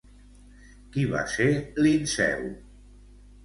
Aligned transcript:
Qui 0.95 1.03
va 1.11 1.21
ser 1.35 1.47
Linceu? 1.85 2.51